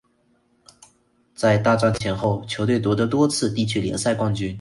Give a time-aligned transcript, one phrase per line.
[1.35, 4.49] 在大战前后球队夺得多次地区联赛冠军。